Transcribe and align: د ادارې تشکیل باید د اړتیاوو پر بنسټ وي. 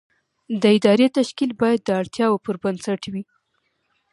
د 0.61 0.63
ادارې 0.77 1.07
تشکیل 1.17 1.51
باید 1.61 1.79
د 1.83 1.89
اړتیاوو 2.01 2.41
پر 2.45 2.55
بنسټ 2.63 3.01
وي. 3.13 3.23